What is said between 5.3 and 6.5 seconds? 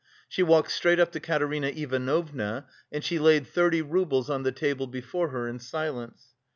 in silence.